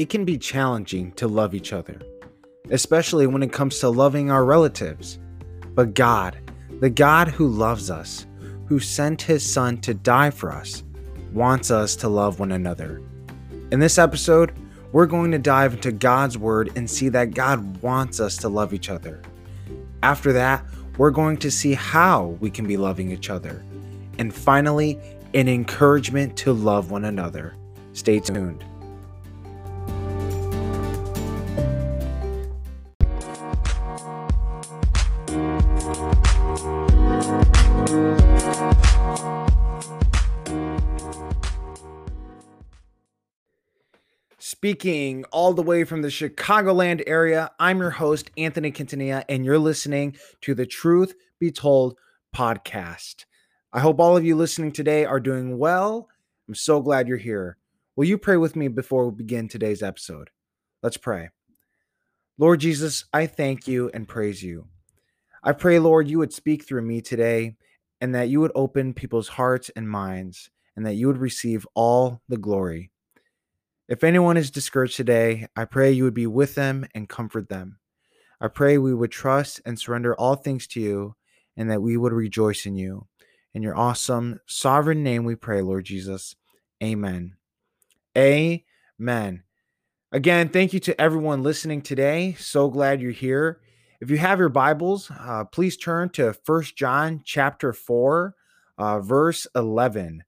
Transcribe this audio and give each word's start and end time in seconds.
it 0.00 0.08
can 0.08 0.24
be 0.24 0.38
challenging 0.38 1.12
to 1.12 1.28
love 1.28 1.54
each 1.54 1.74
other, 1.74 2.00
especially 2.70 3.26
when 3.26 3.42
it 3.42 3.52
comes 3.52 3.78
to 3.78 3.90
loving 3.90 4.30
our 4.30 4.46
relatives. 4.46 5.18
But 5.74 5.92
God, 5.92 6.38
the 6.80 6.88
God 6.88 7.28
who 7.28 7.46
loves 7.46 7.90
us, 7.90 8.26
who 8.64 8.80
sent 8.80 9.20
his 9.20 9.44
son 9.44 9.76
to 9.82 9.92
die 9.92 10.30
for 10.30 10.52
us, 10.52 10.84
wants 11.34 11.70
us 11.70 11.96
to 11.96 12.08
love 12.08 12.40
one 12.40 12.52
another. 12.52 13.02
In 13.72 13.78
this 13.78 13.98
episode, 13.98 14.54
we're 14.90 15.04
going 15.04 15.32
to 15.32 15.38
dive 15.38 15.74
into 15.74 15.92
God's 15.92 16.38
word 16.38 16.72
and 16.76 16.88
see 16.88 17.10
that 17.10 17.34
God 17.34 17.82
wants 17.82 18.20
us 18.20 18.38
to 18.38 18.48
love 18.48 18.72
each 18.72 18.88
other. 18.88 19.20
After 20.02 20.32
that, 20.32 20.64
we're 20.96 21.10
going 21.10 21.36
to 21.36 21.50
see 21.50 21.74
how 21.74 22.38
we 22.40 22.50
can 22.50 22.66
be 22.66 22.78
loving 22.78 23.10
each 23.10 23.28
other. 23.28 23.62
And 24.18 24.34
finally, 24.34 24.98
an 25.34 25.46
encouragement 25.46 26.38
to 26.38 26.54
love 26.54 26.90
one 26.90 27.04
another. 27.04 27.54
Stay 27.92 28.18
tuned. 28.18 28.64
Speaking 44.62 45.24
all 45.32 45.54
the 45.54 45.62
way 45.62 45.84
from 45.84 46.02
the 46.02 46.08
Chicagoland 46.08 47.02
area, 47.06 47.50
I'm 47.58 47.78
your 47.78 47.92
host, 47.92 48.30
Anthony 48.36 48.70
Quintanilla, 48.70 49.24
and 49.26 49.42
you're 49.42 49.58
listening 49.58 50.18
to 50.42 50.54
the 50.54 50.66
Truth 50.66 51.14
Be 51.38 51.50
Told 51.50 51.96
podcast. 52.36 53.24
I 53.72 53.80
hope 53.80 53.98
all 53.98 54.18
of 54.18 54.24
you 54.26 54.36
listening 54.36 54.72
today 54.72 55.06
are 55.06 55.18
doing 55.18 55.56
well. 55.56 56.10
I'm 56.46 56.54
so 56.54 56.82
glad 56.82 57.08
you're 57.08 57.16
here. 57.16 57.56
Will 57.96 58.04
you 58.04 58.18
pray 58.18 58.36
with 58.36 58.54
me 58.54 58.68
before 58.68 59.08
we 59.08 59.16
begin 59.16 59.48
today's 59.48 59.82
episode? 59.82 60.28
Let's 60.82 60.98
pray. 60.98 61.30
Lord 62.36 62.60
Jesus, 62.60 63.06
I 63.14 63.24
thank 63.24 63.66
you 63.66 63.90
and 63.94 64.06
praise 64.06 64.42
you. 64.42 64.66
I 65.42 65.52
pray, 65.52 65.78
Lord, 65.78 66.06
you 66.06 66.18
would 66.18 66.34
speak 66.34 66.66
through 66.66 66.82
me 66.82 67.00
today 67.00 67.56
and 68.02 68.14
that 68.14 68.28
you 68.28 68.40
would 68.40 68.52
open 68.54 68.92
people's 68.92 69.28
hearts 69.28 69.70
and 69.74 69.88
minds 69.88 70.50
and 70.76 70.84
that 70.84 70.96
you 70.96 71.06
would 71.06 71.16
receive 71.16 71.66
all 71.72 72.20
the 72.28 72.36
glory. 72.36 72.89
If 73.90 74.04
anyone 74.04 74.36
is 74.36 74.52
discouraged 74.52 74.94
today, 74.94 75.48
I 75.56 75.64
pray 75.64 75.90
you 75.90 76.04
would 76.04 76.14
be 76.14 76.28
with 76.28 76.54
them 76.54 76.86
and 76.94 77.08
comfort 77.08 77.48
them. 77.48 77.80
I 78.40 78.46
pray 78.46 78.78
we 78.78 78.94
would 78.94 79.10
trust 79.10 79.60
and 79.66 79.76
surrender 79.76 80.14
all 80.14 80.36
things 80.36 80.68
to 80.68 80.80
you 80.80 81.16
and 81.56 81.68
that 81.72 81.82
we 81.82 81.96
would 81.96 82.12
rejoice 82.12 82.66
in 82.66 82.76
you. 82.76 83.08
In 83.52 83.64
your 83.64 83.76
awesome, 83.76 84.38
sovereign 84.46 85.02
name 85.02 85.24
we 85.24 85.34
pray, 85.34 85.60
Lord 85.60 85.86
Jesus. 85.86 86.36
Amen. 86.80 87.34
Amen. 88.16 89.42
Again, 90.12 90.50
thank 90.50 90.72
you 90.72 90.78
to 90.78 91.00
everyone 91.00 91.42
listening 91.42 91.82
today. 91.82 92.36
So 92.38 92.68
glad 92.68 93.00
you're 93.00 93.10
here. 93.10 93.60
If 94.00 94.08
you 94.08 94.18
have 94.18 94.38
your 94.38 94.50
Bibles, 94.50 95.10
uh, 95.18 95.46
please 95.46 95.76
turn 95.76 96.10
to 96.10 96.32
First 96.32 96.76
John 96.76 97.22
chapter 97.24 97.72
4, 97.72 98.36
uh, 98.78 99.00
verse 99.00 99.48
11. 99.56 100.22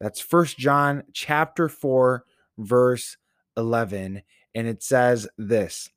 That's 0.00 0.18
First 0.18 0.58
John 0.58 1.04
chapter 1.12 1.68
4, 1.68 2.24
verse 2.58 3.16
11, 3.56 4.22
and 4.54 4.66
it 4.66 4.82
says 4.82 5.28
this 5.38 5.90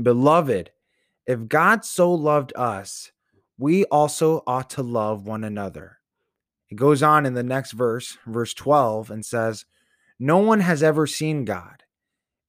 Beloved, 0.00 0.70
if 1.26 1.48
God 1.48 1.84
so 1.84 2.12
loved 2.12 2.52
us, 2.56 3.12
we 3.58 3.84
also 3.86 4.42
ought 4.46 4.70
to 4.70 4.82
love 4.82 5.26
one 5.26 5.44
another. 5.44 5.98
It 6.70 6.76
goes 6.76 7.02
on 7.02 7.26
in 7.26 7.34
the 7.34 7.42
next 7.42 7.72
verse, 7.72 8.16
verse 8.26 8.54
12, 8.54 9.10
and 9.10 9.24
says, 9.24 9.66
No 10.18 10.38
one 10.38 10.60
has 10.60 10.82
ever 10.82 11.06
seen 11.06 11.44
God. 11.44 11.82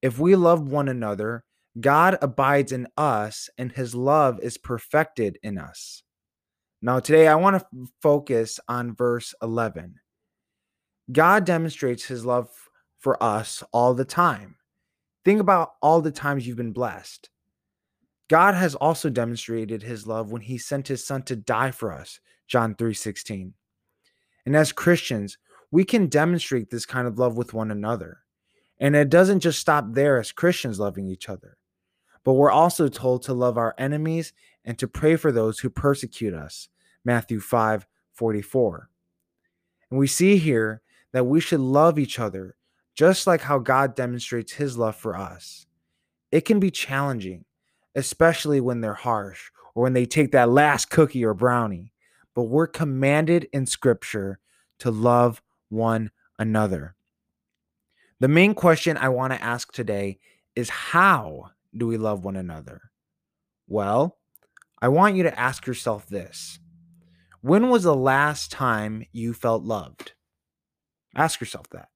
If 0.02 0.18
we 0.18 0.36
love 0.36 0.70
one 0.70 0.88
another, 0.88 1.44
God 1.80 2.18
abides 2.22 2.72
in 2.72 2.88
us, 2.98 3.50
and 3.58 3.72
his 3.72 3.94
love 3.94 4.40
is 4.42 4.58
perfected 4.58 5.40
in 5.44 5.58
us. 5.58 6.04
Now, 6.82 7.00
today 7.00 7.28
I 7.28 7.36
want 7.36 7.60
to 7.60 7.88
focus 8.02 8.60
on 8.68 8.96
verse 8.96 9.34
11. 9.42 9.96
God 11.12 11.46
demonstrates 11.46 12.06
his 12.06 12.26
love 12.26 12.50
for 13.04 13.22
us 13.22 13.62
all 13.74 13.94
the 13.94 14.06
time. 14.06 14.56
Think 15.26 15.42
about 15.42 15.74
all 15.82 16.02
the 16.02 16.12
times 16.12 16.48
you've 16.48 16.58
been 16.58 16.72
blessed. 16.72 17.30
God 18.30 18.56
has 18.56 18.76
also 18.76 19.10
demonstrated 19.10 19.84
his 19.84 20.08
love 20.08 20.32
when 20.32 20.42
he 20.42 20.58
sent 20.58 20.88
his 20.88 21.06
son 21.06 21.24
to 21.24 21.36
die 21.36 21.72
for 21.72 21.92
us, 21.92 22.22
John 22.48 22.76
3:16. 22.76 23.56
And 24.46 24.56
as 24.56 24.72
Christians, 24.72 25.38
we 25.70 25.84
can 25.84 26.08
demonstrate 26.08 26.70
this 26.70 26.86
kind 26.86 27.06
of 27.06 27.20
love 27.20 27.36
with 27.36 27.54
one 27.54 27.72
another. 27.72 28.24
And 28.80 28.96
it 28.96 29.10
doesn't 29.10 29.42
just 29.42 29.60
stop 29.60 29.86
there 29.92 30.18
as 30.18 30.32
Christians 30.32 30.80
loving 30.80 31.08
each 31.08 31.28
other, 31.28 31.58
but 32.24 32.34
we're 32.34 32.52
also 32.52 32.88
told 32.88 33.24
to 33.24 33.34
love 33.34 33.58
our 33.58 33.76
enemies 33.78 34.32
and 34.64 34.80
to 34.80 34.88
pray 34.88 35.18
for 35.18 35.32
those 35.32 35.60
who 35.60 35.70
persecute 35.70 36.34
us, 36.34 36.70
Matthew 37.04 37.42
5:44. 37.42 38.90
And 39.90 40.00
we 40.00 40.08
see 40.08 40.38
here 40.38 40.82
that 41.12 41.26
we 41.26 41.42
should 41.42 41.60
love 41.60 42.00
each 42.00 42.18
other 42.18 42.56
just 42.96 43.28
like 43.28 43.42
how 43.42 43.60
God 43.60 43.96
demonstrates 43.96 44.54
his 44.54 44.78
love 44.78 44.96
for 44.96 45.16
us. 45.16 45.66
It 46.32 46.42
can 46.42 46.60
be 46.60 46.72
challenging, 46.72 47.46
especially 47.96 48.62
when 48.62 48.82
they're 48.82 48.94
harsh 48.94 49.52
or 49.76 49.84
when 49.84 49.94
they 49.94 50.06
take 50.06 50.32
that 50.32 50.50
last 50.50 50.90
cookie 50.90 51.26
or 51.26 51.34
brownie, 51.34 51.94
but 52.36 52.44
we're 52.44 52.68
commanded 52.68 53.48
in 53.54 53.66
scripture 53.66 54.40
to 54.80 54.92
love 54.92 55.42
one 55.70 56.12
another. 56.38 56.96
The 58.20 58.28
main 58.28 58.54
question 58.54 58.98
I 58.98 59.10
want 59.10 59.34
to 59.34 59.44
ask 59.44 59.72
today 59.72 60.20
is 60.56 60.70
how 60.70 61.52
do 61.76 61.88
we 61.88 61.98
love 61.98 62.24
one 62.24 62.36
another? 62.36 62.82
Well, 63.68 64.18
I 64.82 64.90
want 64.90 65.16
you 65.16 65.24
to 65.24 65.40
ask 65.40 65.66
yourself 65.66 66.08
this 66.08 66.60
When 67.42 67.70
was 67.70 67.84
the 67.84 67.96
last 67.96 68.52
time 68.52 69.06
you 69.12 69.34
felt 69.34 69.64
loved? 69.64 70.14
Ask 71.16 71.40
yourself 71.40 71.70
that. 71.72 71.90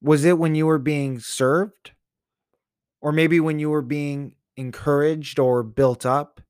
Was 0.00 0.24
it 0.24 0.38
when 0.38 0.54
you 0.54 0.66
were 0.66 0.78
being 0.78 1.20
served? 1.20 1.92
Or 3.00 3.12
maybe 3.12 3.40
when 3.40 3.58
you 3.58 3.70
were 3.70 3.82
being 3.82 4.34
encouraged 4.56 5.38
or 5.38 5.62
built 5.62 6.04
up? 6.04 6.40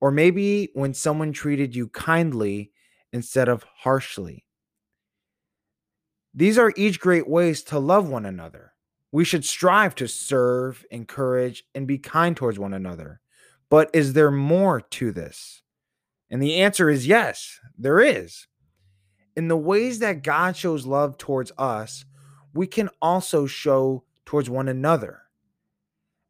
Or 0.00 0.10
maybe 0.10 0.70
when 0.74 0.94
someone 0.94 1.32
treated 1.32 1.74
you 1.74 1.88
kindly 1.88 2.72
instead 3.12 3.48
of 3.48 3.64
harshly? 3.78 4.44
These 6.34 6.58
are 6.58 6.72
each 6.76 7.00
great 7.00 7.28
ways 7.28 7.62
to 7.64 7.78
love 7.78 8.08
one 8.08 8.24
another. 8.24 8.74
We 9.10 9.24
should 9.24 9.44
strive 9.44 9.94
to 9.96 10.06
serve, 10.06 10.84
encourage, 10.90 11.64
and 11.74 11.86
be 11.86 11.98
kind 11.98 12.36
towards 12.36 12.58
one 12.58 12.74
another. 12.74 13.20
But 13.70 13.90
is 13.92 14.12
there 14.12 14.30
more 14.30 14.80
to 14.80 15.12
this? 15.12 15.62
And 16.30 16.42
the 16.42 16.56
answer 16.56 16.90
is 16.90 17.06
yes, 17.06 17.58
there 17.76 18.00
is. 18.00 18.46
In 19.34 19.48
the 19.48 19.56
ways 19.56 19.98
that 20.00 20.22
God 20.22 20.56
shows 20.56 20.84
love 20.86 21.16
towards 21.16 21.52
us, 21.56 22.04
we 22.54 22.66
can 22.66 22.88
also 23.00 23.46
show 23.46 24.04
towards 24.24 24.50
one 24.50 24.68
another. 24.68 25.22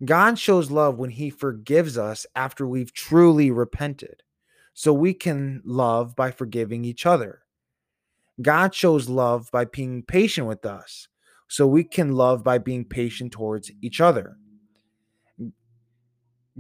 God 0.05 0.39
shows 0.39 0.71
love 0.71 0.99
when 0.99 1.11
he 1.11 1.31
forgives 1.31 1.99
us 1.99 2.27
after 2.37 2.67
we've 2.67 2.93
truly 2.93 3.51
repented. 3.51 4.23
So 4.75 4.93
we 4.93 5.13
can 5.13 5.61
love 5.65 6.15
by 6.15 6.31
forgiving 6.31 6.85
each 6.85 7.05
other. 7.05 7.43
God 8.41 8.75
shows 8.75 9.09
love 9.09 9.51
by 9.51 9.65
being 9.65 10.05
patient 10.05 10.47
with 10.47 10.65
us. 10.65 11.09
So 11.49 11.67
we 11.67 11.83
can 11.83 12.13
love 12.13 12.45
by 12.45 12.59
being 12.59 12.85
patient 12.85 13.33
towards 13.33 13.73
each 13.83 14.01
other. 14.01 14.37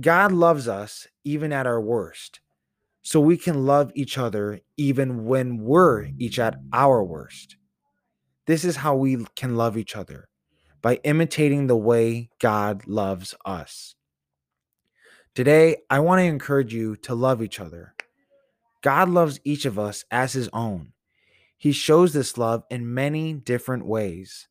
God 0.00 0.32
loves 0.32 0.66
us 0.66 1.06
even 1.24 1.52
at 1.52 1.66
our 1.66 1.80
worst. 1.80 2.40
So 3.02 3.20
we 3.20 3.36
can 3.36 3.64
love 3.64 3.92
each 3.94 4.18
other 4.18 4.60
even 4.76 5.24
when 5.24 5.58
we're 5.58 6.08
each 6.18 6.38
at 6.38 6.56
our 6.72 7.04
worst. 7.04 7.57
This 8.48 8.64
is 8.64 8.76
how 8.76 8.96
we 8.96 9.26
can 9.36 9.56
love 9.56 9.76
each 9.76 9.94
other 9.94 10.26
by 10.80 11.00
imitating 11.04 11.66
the 11.66 11.76
way 11.76 12.30
God 12.40 12.86
loves 12.86 13.34
us. 13.44 13.94
Today, 15.34 15.76
I 15.90 16.00
want 16.00 16.20
to 16.20 16.24
encourage 16.24 16.72
you 16.72 16.96
to 16.96 17.14
love 17.14 17.42
each 17.42 17.60
other. 17.60 17.94
God 18.82 19.10
loves 19.10 19.38
each 19.44 19.66
of 19.66 19.78
us 19.78 20.06
as 20.10 20.32
his 20.32 20.48
own. 20.54 20.94
He 21.58 21.72
shows 21.72 22.14
this 22.14 22.38
love 22.38 22.64
in 22.70 22.94
many 22.94 23.34
different 23.34 23.84
ways. 23.84 24.48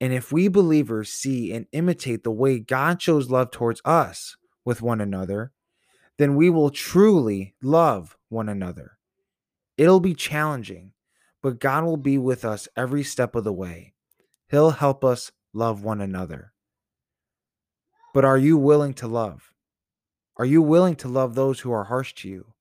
And 0.00 0.12
if 0.12 0.30
we 0.30 0.46
believers 0.46 1.10
see 1.10 1.52
and 1.52 1.66
imitate 1.72 2.22
the 2.22 2.30
way 2.30 2.60
God 2.60 3.02
shows 3.02 3.28
love 3.28 3.50
towards 3.50 3.82
us 3.84 4.36
with 4.64 4.82
one 4.82 5.00
another, 5.00 5.50
then 6.16 6.36
we 6.36 6.48
will 6.48 6.70
truly 6.70 7.56
love 7.60 8.16
one 8.28 8.48
another. 8.48 8.98
It'll 9.76 9.98
be 9.98 10.14
challenging, 10.14 10.92
but 11.42 11.60
God 11.60 11.84
will 11.84 11.96
be 11.96 12.18
with 12.18 12.44
us 12.44 12.68
every 12.76 13.02
step 13.02 13.34
of 13.34 13.44
the 13.44 13.52
way. 13.52 13.94
He'll 14.50 14.70
help 14.70 15.04
us 15.04 15.32
love 15.52 15.82
one 15.82 16.00
another. 16.00 16.52
But 18.14 18.24
are 18.24 18.38
you 18.38 18.56
willing 18.56 18.94
to 18.94 19.08
love? 19.08 19.52
Are 20.36 20.44
you 20.44 20.62
willing 20.62 20.96
to 20.96 21.08
love 21.08 21.34
those 21.34 21.60
who 21.60 21.72
are 21.72 21.84
harsh 21.84 22.14
to 22.16 22.28
you? 22.28 22.54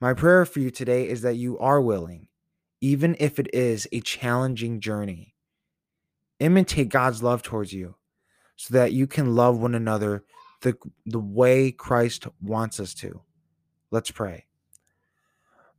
My 0.00 0.14
prayer 0.14 0.44
for 0.44 0.60
you 0.60 0.70
today 0.70 1.08
is 1.08 1.22
that 1.22 1.36
you 1.36 1.58
are 1.58 1.80
willing, 1.80 2.28
even 2.80 3.16
if 3.18 3.38
it 3.38 3.52
is 3.54 3.88
a 3.92 4.00
challenging 4.00 4.80
journey. 4.80 5.34
imitate 6.40 6.88
God's 6.88 7.22
love 7.22 7.42
towards 7.42 7.72
you 7.72 7.94
so 8.56 8.74
that 8.74 8.92
you 8.92 9.06
can 9.06 9.34
love 9.34 9.58
one 9.58 9.74
another 9.74 10.24
the, 10.62 10.76
the 11.04 11.20
way 11.20 11.70
Christ 11.70 12.26
wants 12.40 12.80
us 12.80 12.94
to. 12.94 13.22
Let's 13.90 14.10
pray. 14.10 14.46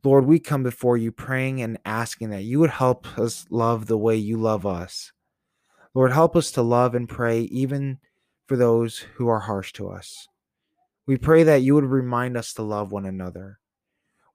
Lord, 0.04 0.26
we 0.26 0.38
come 0.38 0.62
before 0.62 0.96
you 0.96 1.10
praying 1.10 1.60
and 1.60 1.78
asking 1.84 2.30
that 2.30 2.44
you 2.44 2.60
would 2.60 2.70
help 2.70 3.18
us 3.18 3.46
love 3.50 3.86
the 3.86 3.98
way 3.98 4.16
you 4.16 4.36
love 4.36 4.64
us. 4.64 5.12
Lord, 5.94 6.12
help 6.12 6.36
us 6.36 6.52
to 6.52 6.62
love 6.62 6.94
and 6.94 7.08
pray 7.08 7.40
even 7.40 7.98
for 8.46 8.56
those 8.56 8.98
who 9.16 9.28
are 9.28 9.40
harsh 9.40 9.72
to 9.74 9.88
us. 9.88 10.28
We 11.06 11.16
pray 11.16 11.42
that 11.42 11.62
you 11.62 11.74
would 11.74 11.84
remind 11.84 12.36
us 12.36 12.52
to 12.54 12.62
love 12.62 12.92
one 12.92 13.06
another. 13.06 13.58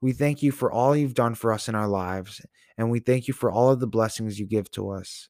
We 0.01 0.11
thank 0.11 0.43
you 0.43 0.51
for 0.51 0.71
all 0.71 0.95
you've 0.95 1.13
done 1.13 1.35
for 1.35 1.53
us 1.53 1.69
in 1.69 1.75
our 1.75 1.87
lives, 1.87 2.45
and 2.77 2.91
we 2.91 2.99
thank 2.99 3.27
you 3.27 3.33
for 3.33 3.49
all 3.49 3.71
of 3.71 3.79
the 3.79 3.87
blessings 3.87 4.39
you 4.39 4.45
give 4.45 4.69
to 4.71 4.89
us. 4.89 5.29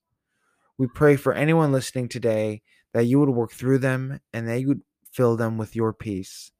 We 0.78 0.88
pray 0.88 1.16
for 1.16 1.34
anyone 1.34 1.72
listening 1.72 2.10
today 2.10 2.64
that 2.94 3.06
you 3.06 3.20
would 3.20 3.30
work 3.30 3.52
through 3.52 3.80
them 3.80 4.20
and 4.34 4.48
that 4.48 4.62
you 4.62 4.70
would 4.70 4.82
fill 5.12 5.36
them 5.36 5.60
with 5.60 5.76
your 5.76 5.94
peace. 5.94 6.52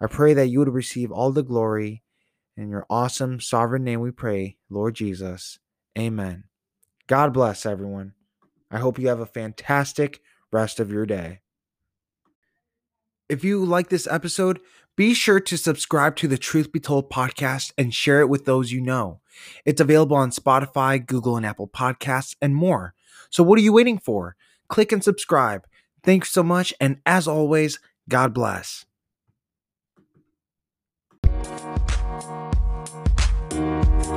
I 0.00 0.06
pray 0.06 0.32
that 0.34 0.46
you 0.46 0.60
would 0.60 0.72
receive 0.72 1.10
all 1.10 1.32
the 1.32 1.42
glory. 1.42 2.02
In 2.56 2.68
your 2.68 2.86
awesome, 2.90 3.40
sovereign 3.40 3.84
name 3.84 4.00
we 4.00 4.10
pray, 4.10 4.56
Lord 4.68 4.94
Jesus. 4.94 5.58
Amen. 5.98 6.44
God 7.06 7.32
bless 7.32 7.64
everyone. 7.64 8.14
I 8.70 8.78
hope 8.78 8.98
you 8.98 9.08
have 9.08 9.20
a 9.20 9.26
fantastic 9.26 10.20
rest 10.52 10.78
of 10.78 10.92
your 10.92 11.06
day. 11.06 11.40
If 13.28 13.44
you 13.44 13.64
like 13.64 13.88
this 13.88 14.08
episode, 14.10 14.60
be 14.96 15.14
sure 15.14 15.40
to 15.40 15.56
subscribe 15.56 16.16
to 16.16 16.28
the 16.28 16.36
Truth 16.36 16.72
Be 16.72 16.80
Told 16.80 17.10
podcast 17.10 17.72
and 17.78 17.94
share 17.94 18.20
it 18.20 18.28
with 18.28 18.44
those 18.44 18.72
you 18.72 18.80
know. 18.80 19.20
It's 19.64 19.80
available 19.80 20.16
on 20.16 20.30
Spotify, 20.30 21.04
Google, 21.04 21.36
and 21.36 21.46
Apple 21.46 21.68
Podcasts, 21.68 22.36
and 22.42 22.54
more. 22.54 22.94
So, 23.30 23.42
what 23.42 23.58
are 23.58 23.62
you 23.62 23.72
waiting 23.72 23.98
for? 23.98 24.36
Click 24.68 24.92
and 24.92 25.02
subscribe. 25.02 25.66
Thanks 26.02 26.30
so 26.30 26.42
much, 26.42 26.74
and 26.80 26.98
as 27.06 27.28
always, 27.28 27.78
God 28.08 28.34
bless. 28.34 28.84
Do 34.10 34.16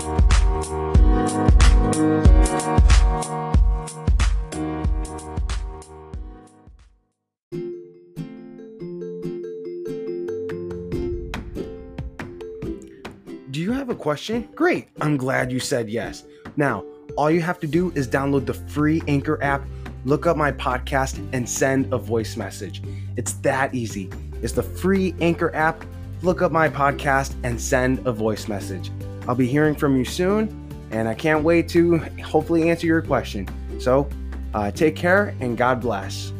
you 13.59 13.71
have 13.71 13.89
a 13.89 13.95
question? 13.95 14.49
Great. 14.55 14.87
I'm 14.99 15.15
glad 15.15 15.51
you 15.51 15.59
said 15.59 15.87
yes. 15.87 16.23
Now, 16.57 16.83
all 17.15 17.29
you 17.29 17.41
have 17.41 17.59
to 17.59 17.67
do 17.67 17.91
is 17.91 18.07
download 18.07 18.47
the 18.47 18.55
free 18.55 19.03
Anchor 19.07 19.37
app, 19.43 19.63
look 20.05 20.25
up 20.25 20.35
my 20.35 20.51
podcast, 20.51 21.23
and 21.33 21.47
send 21.47 21.93
a 21.93 21.99
voice 21.99 22.35
message. 22.35 22.81
It's 23.15 23.33
that 23.33 23.75
easy. 23.75 24.09
It's 24.41 24.53
the 24.53 24.63
free 24.63 25.13
Anchor 25.21 25.53
app. 25.53 25.85
Look 26.23 26.41
up 26.41 26.51
my 26.51 26.67
podcast 26.67 27.35
and 27.43 27.61
send 27.61 28.07
a 28.07 28.11
voice 28.11 28.47
message. 28.47 28.89
I'll 29.27 29.35
be 29.35 29.47
hearing 29.47 29.75
from 29.75 29.95
you 29.97 30.05
soon, 30.05 30.49
and 30.91 31.07
I 31.07 31.13
can't 31.13 31.43
wait 31.43 31.69
to 31.69 31.97
hopefully 32.23 32.69
answer 32.69 32.87
your 32.87 33.01
question. 33.01 33.47
So, 33.79 34.09
uh, 34.53 34.71
take 34.71 34.95
care 34.95 35.35
and 35.39 35.57
God 35.57 35.81
bless. 35.81 36.31